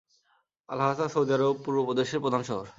[0.69, 2.65] Al Ahsa, সৌদি আরব পূর্ব প্রদেশের প্রধান শহর।